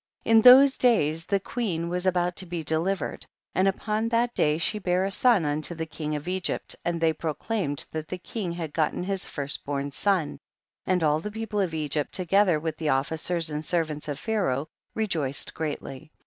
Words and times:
15. 0.23 0.35
In 0.37 0.41
those 0.41 0.77
days 0.79 1.25
the 1.27 1.39
queen 1.39 1.87
was 1.87 2.07
about 2.07 2.35
to 2.37 2.47
be 2.47 2.63
delivered, 2.63 3.23
and 3.53 3.67
upon 3.67 4.09
that 4.09 4.33
day 4.33 4.57
she 4.57 4.79
bare 4.79 5.05
a 5.05 5.11
son 5.11 5.45
unto 5.45 5.75
the 5.75 5.85
king 5.85 6.15
of 6.15 6.27
Egypt, 6.27 6.75
and 6.83 6.99
they 6.99 7.13
proclaimed 7.13 7.85
that 7.91 8.07
the 8.07 8.17
king 8.17 8.53
had 8.53 8.73
gotten 8.73 9.03
his 9.03 9.27
first 9.27 9.63
born 9.63 9.91
son 9.91 10.39
and 10.87 11.03
all 11.03 11.19
the 11.19 11.29
people 11.29 11.59
o/" 11.59 11.69
Egypt 11.71 12.11
together 12.11 12.59
with 12.59 12.77
the 12.77 12.89
officers 12.89 13.51
and 13.51 13.63
servants 13.63 14.07
of 14.07 14.17
Pliaraoh 14.17 14.65
rejoiced 14.95 15.53
greatly. 15.53 16.11